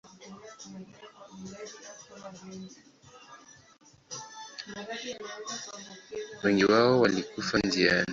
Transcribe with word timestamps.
Wengi 6.43 6.65
wao 6.65 6.99
walikufa 7.01 7.59
njiani. 7.59 8.05